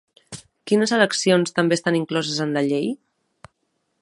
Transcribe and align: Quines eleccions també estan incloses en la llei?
Quines 0.71 0.93
eleccions 0.97 1.55
també 1.59 1.79
estan 1.81 2.01
incloses 2.01 2.43
en 2.47 2.57
la 2.59 2.65
llei? 2.73 2.91